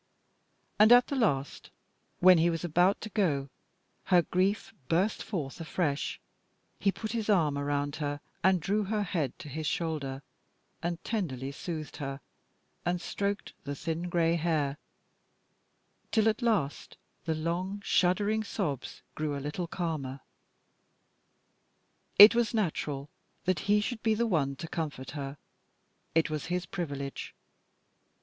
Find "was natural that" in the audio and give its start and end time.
22.33-23.59